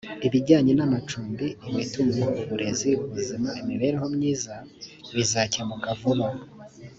ibijyanye 0.27 0.71
namacumbi 0.75 1.47
imitungo 1.69 2.23
uburezi 2.41 2.89
ubuzima 3.03 3.49
imibereho 3.61 4.05
myiza 4.15 4.53
bizakemuka 5.15 5.87
vuba 5.99 6.27